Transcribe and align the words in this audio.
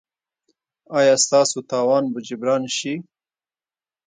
ایا 0.97 1.15
ستاسو 1.25 1.59
تاوان 1.69 2.03
به 2.13 2.19
جبران 2.27 2.63
شي؟ 2.77 2.93